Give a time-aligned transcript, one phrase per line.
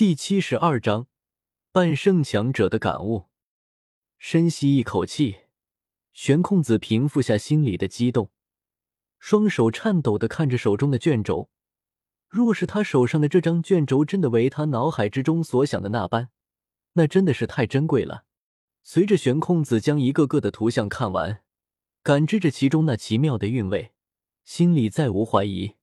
[0.00, 1.08] 第七十二章
[1.72, 3.26] 半圣强者的感悟。
[4.16, 5.40] 深吸一口气，
[6.14, 8.30] 玄空子平复下心里的激动，
[9.18, 11.50] 双手颤抖的看着手中的卷轴。
[12.30, 16.30] 若是他手上的这张卷轴真的为他脑海之中所想的那般，
[16.94, 18.24] 那真的是太珍贵了。
[18.82, 21.42] 随着玄空子将一个个的图像看完，
[22.02, 23.92] 感知着其中那奇妙的韵味，
[24.44, 25.74] 心里再无怀疑，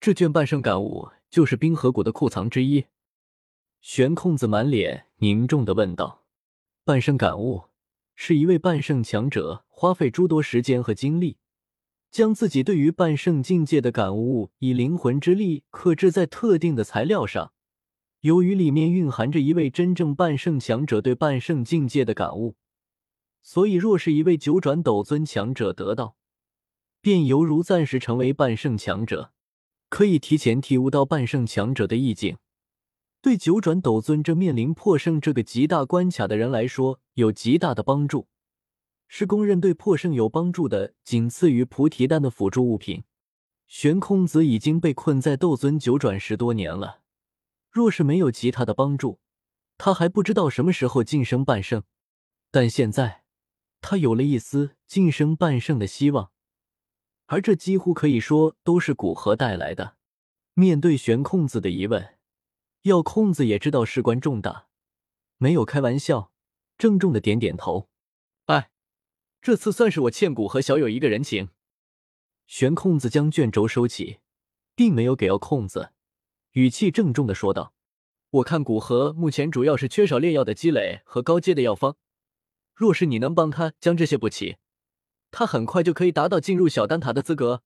[0.00, 2.86] 这卷半圣感悟就是冰河谷的库藏之一。
[3.80, 6.24] 玄空子满脸凝重的问道
[6.84, 7.64] ：“半圣感悟，
[8.14, 11.38] 是一位半圣强者花费诸多时间和精力，
[12.10, 17.52] 将自己对于半圣境界的感悟以灵魂之力刻制在特定的材料上。
[18.20, 22.56] 由于里面蕴含着一位真正半圣强者对半圣境界的感悟，
[23.42, 26.16] 所以若是一位九转斗尊强者得到，
[27.00, 29.32] 便犹如暂时成为半圣强者，
[29.88, 32.36] 可以提前体悟到半圣强者的意境。”
[33.20, 38.28] 对九转斗尊这面临破圣这个极大关卡的人来说，有极大的帮助，
[39.08, 43.02] 是公认对破圣有帮助的，仅次于菩提丹的辅助物品。
[43.66, 47.00] 玄空子已经被困在斗尊九转十多年了，
[47.70, 49.18] 若是没有其他的帮助，
[49.76, 51.82] 他还不知道什么时候晋升半圣。
[52.50, 53.24] 但现在，
[53.80, 56.30] 他有了一丝晋升半圣的希望，
[57.26, 59.96] 而这几乎可以说都是古河带来的。
[60.54, 62.17] 面对玄空子的疑问。
[62.82, 64.68] 药空子也知道事关重大，
[65.36, 66.32] 没有开玩笑，
[66.78, 67.88] 郑重的点点头。
[68.46, 68.70] 哎，
[69.42, 71.50] 这次算是我欠古河小友一个人情。
[72.46, 74.20] 玄空子将卷轴收起，
[74.74, 75.92] 并没有给药空子，
[76.52, 77.74] 语气郑重的说道
[78.30, 81.96] ：“我看古河目前主要是缺少炼药的积累和高阶的药方，
[82.74, 84.56] 若是你能帮他将这些补齐，
[85.30, 87.64] 他很快就可以达到进入小丹塔的资格。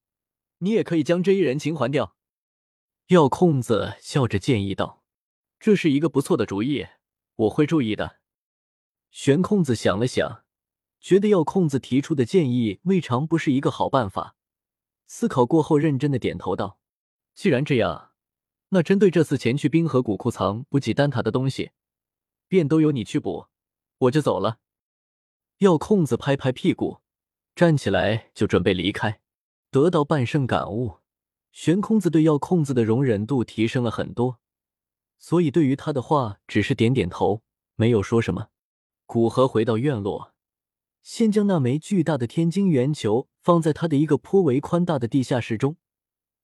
[0.59, 2.17] 你也可以将这一人情还掉。”
[3.09, 5.02] 药空子笑着建议道。
[5.63, 6.89] 这是一个不错的主意，
[7.37, 8.17] 我会注意的。
[9.13, 10.43] 玄空子想了想，
[10.99, 14.35] 觉得药空子提出的建议未尝不是一个好办法。
[15.07, 16.81] 思考过后，认真的点头道
[17.36, 18.11] ：“既然这样，
[18.70, 21.70] 那针对这次前去冰河谷库藏补给丹塔的东西，
[22.48, 23.47] 便都由你去补，
[23.98, 24.59] 我就走了。”
[25.59, 27.03] 药空子拍拍屁股，
[27.55, 29.20] 站起来就准备离开。
[29.70, 30.97] 得到半圣感悟，
[31.53, 34.41] 玄空子对药空子的容忍度提升了很多。
[35.25, 37.43] 所以，对于他的话，只是点点头，
[37.77, 38.49] 没有说什么。
[39.07, 40.35] 古河回到院落，
[41.05, 45.77] 先将那枚巨大的天晶圆球放在他的一个颇为宽大的地下室中，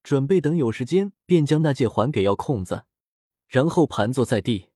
[0.05, 2.85] 准备等有时间便将那戒还给药空子，
[3.49, 4.69] 然后盘坐在地，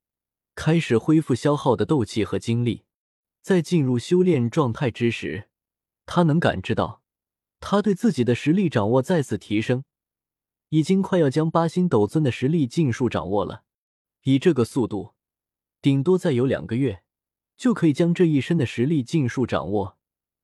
[0.56, 2.82] 开始恢复消耗的斗气和精力。
[3.40, 5.48] 在进入修炼状态之时，
[6.06, 7.02] 他能感知到，
[7.60, 9.84] 他对自己的实力掌握再次提升，
[10.70, 13.62] 已经快要将八星斗尊的实力尽数掌握了。
[14.22, 15.14] 以这个速度，
[15.80, 17.02] 顶多再有两个月，
[17.56, 19.98] 就可以将这一身的实力尽数掌握，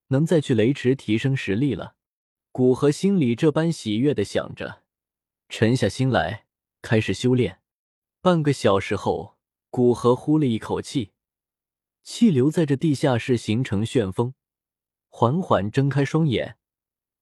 [0.07, 1.95] 能再去雷池提升实力了。
[2.51, 4.83] 古河心里这般喜悦的想着，
[5.47, 6.45] 沉下心来
[6.81, 7.61] 开始修炼。
[8.21, 9.37] 半个小时后，
[9.69, 11.11] 古河呼了一口气，
[12.03, 14.33] 气流在这地下室形成旋风，
[15.07, 16.57] 缓缓睁开双眼，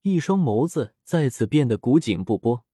[0.01, 2.65] 一双眸子再次变得古井不波。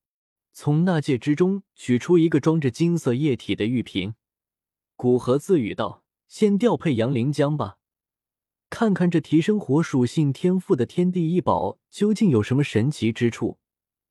[0.55, 4.13] 从纳戒之中取出一个装着金色液体的玉瓶，
[4.95, 7.79] 古河自语道：“先调配阳灵浆吧，
[8.69, 13.57] 看看这提升火属性天赋的天地异宝究竟有什么神奇之处。”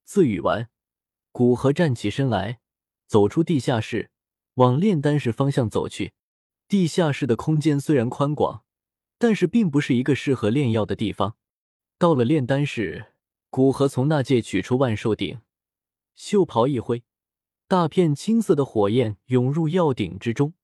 [0.04, 0.68] 自语完，
[1.30, 2.58] 古河站起身来，
[3.06, 4.10] 走出地下室，
[4.54, 6.12] 往炼丹室方向走去。
[6.66, 8.64] 地下室的空间虽然宽广，
[9.16, 11.36] 但是并不是一个适合炼药的地方。
[11.98, 13.12] 到了炼丹室，
[13.48, 15.40] 古河从那戒取出万寿鼎。
[16.14, 17.04] 袖袍一挥，
[17.66, 20.54] 大片青色的火焰涌入药鼎之中，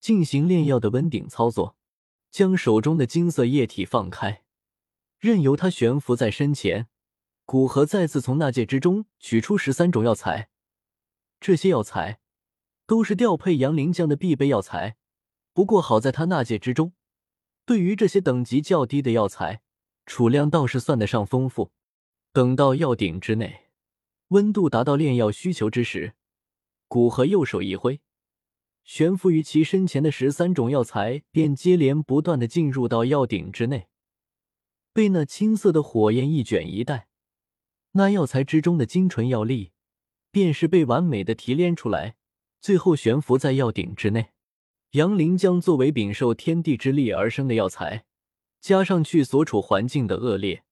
[0.00, 1.76] 进行炼药的温鼎操作。
[2.28, 4.42] 将手中的金色液体放开，
[5.18, 6.88] 任由它悬浮在身前。
[7.46, 10.50] 古河再次从纳戒之中取出十三种药材，
[11.40, 12.20] 这些药材
[12.86, 14.96] 都是调配阳灵浆的必备药材。
[15.54, 16.92] 不过好在他纳戒之中，
[17.64, 19.62] 对于这些等级较低的药材，
[20.04, 21.70] 储量倒是算得上丰富。
[22.32, 23.65] 等到药鼎之内。
[24.28, 26.14] 温度达到炼药需求之时，
[26.88, 28.00] 古河右手一挥，
[28.82, 33.86] 悬浮于其身前的十三种药材便接连不断的进入到药鼎之内，
[34.92, 37.06] 被那青色的火焰一卷一带，
[37.92, 39.70] 那药材之中的精纯药力
[40.32, 42.16] 便是被完美的提炼出来，
[42.60, 44.30] 最后悬浮在药鼎之内。
[44.92, 48.06] 阳灵浆作为禀受天地之力而生的药材，
[48.60, 50.64] 加上去所处环境的恶劣，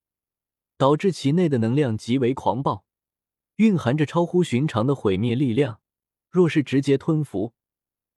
[0.76, 2.84] 导致其内的能量极为狂暴。
[3.56, 5.80] 蕴含着超乎寻常的毁灭力量，
[6.28, 7.52] 若是直接吞服，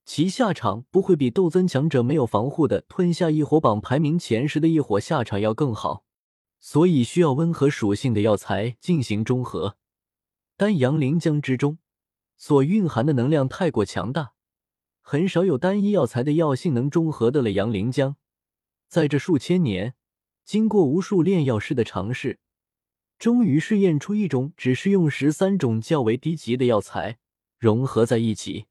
[0.03, 6.03] 其下场不会比斗尊强者没有防护的吞下异火榜排名前十的异火下场要更好，
[6.59, 9.77] 所以需要温和属性的药材进行中和。
[10.55, 11.77] 但阳灵浆之中
[12.35, 14.31] 所蕴含的能量太过强大，
[15.01, 18.15] 很少有单一药材的药性能中和的了阳灵浆。
[18.87, 19.93] 在这数千年，
[20.43, 22.39] 经过无数炼药师的尝试，
[23.19, 27.17] 终于试验出一种只是用十三种较为低级的药材
[27.59, 28.67] 融合在一起。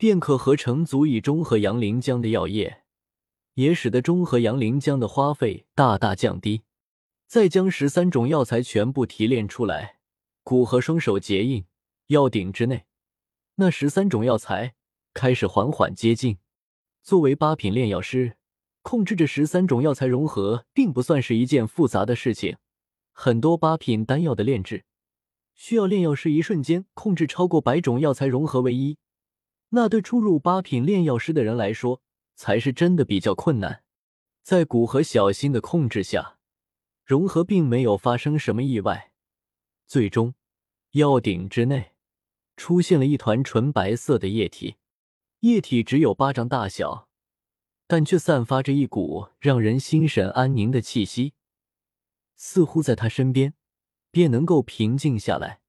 [0.00, 2.84] 便可合成足以中和杨灵浆的药液，
[3.54, 6.62] 也使得中和杨灵浆的花费大大降低。
[7.26, 9.98] 再将十三种药材全部提炼出来，
[10.44, 11.64] 古河双手结印，
[12.06, 12.84] 药鼎之内，
[13.56, 14.76] 那十三种药材
[15.12, 16.38] 开始缓缓接近。
[17.02, 18.36] 作为八品炼药师，
[18.82, 22.56] 控制着十三种药材融合，并不算是一件复杂的事情。
[23.20, 24.84] 很多八品丹药的炼制，
[25.52, 28.96] 需要炼药师一瞬间控制超过百种药材融合为一。
[29.70, 32.00] 那对初入八品炼药师的人来说，
[32.36, 33.82] 才是真的比较困难。
[34.44, 36.38] 在古河小心的控制下，
[37.04, 39.10] 融合并没有发生什么意外。
[39.88, 40.34] 最终，
[40.92, 41.94] 药鼎之内
[42.56, 44.76] 出现了一团纯白色的液体，
[45.40, 47.08] 液体只有巴掌大小，
[47.88, 51.32] 但却散发着一股让人心神安宁的气息，
[52.38, 53.52] 似乎在他身边
[54.10, 55.60] 便能够平静下来。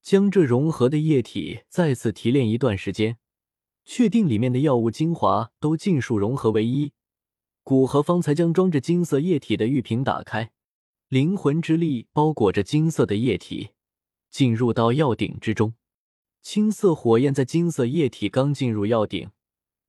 [0.00, 3.18] 将这融合的液体再次提炼一段时间。
[3.84, 6.92] 确定里面的药物精华都尽数融合为一，
[7.64, 10.52] 古河方才将装着金色液体的玉瓶打开，
[11.08, 13.70] 灵魂之力包裹着金色的液体，
[14.30, 15.74] 进入到药鼎之中。
[16.40, 19.30] 青色火焰在金色液体刚进入药鼎，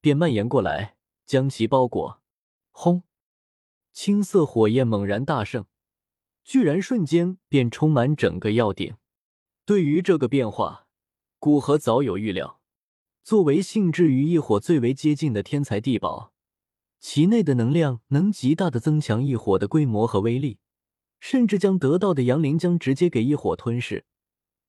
[0.02, 0.96] 便蔓延过来，
[1.26, 2.20] 将其包裹。
[2.72, 3.04] 轰！
[3.92, 5.66] 青色火焰猛然大盛，
[6.44, 8.96] 居然瞬间便充满整个药鼎。
[9.66, 10.88] 对于这个变化，
[11.40, 12.60] 古河早有预料。
[13.24, 16.34] 作为性质与异火最为接近的天才地宝，
[17.00, 20.60] 其内的能量能极大的增强异火的规模和威力，
[21.22, 24.04] 甚至将得到的阳灵浆直接给异火吞噬，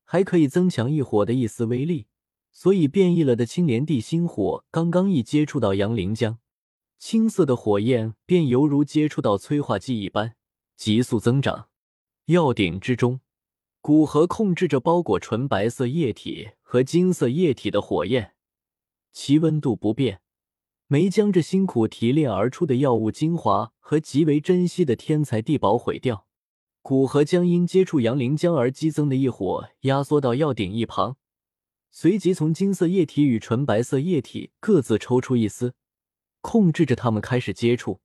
[0.05, 2.07] 还可以增强异火的一丝威力。
[2.53, 6.37] 所以变异了的青莲地心火刚刚一接触到阳灵浆，
[7.01, 10.37] 青色的火焰便犹如接触到催化剂一般
[10.77, 11.69] 急速增长。
[12.27, 13.21] 药鼎之中，
[13.81, 18.35] 古河控制着包裹纯白色液体和金色液体的火焰。
[19.13, 20.21] 其温度不变，
[20.87, 26.27] 没将这辛苦提炼而出的药物精华和极为珍惜的天才地宝毁掉。
[26.83, 31.17] 古河将因接触阳灵浆而激增的异火压缩到药鼎一旁，
[31.91, 35.75] 随即从金色液体与纯白色液体各自抽出一丝，
[36.41, 38.01] 控制着它们开始接触。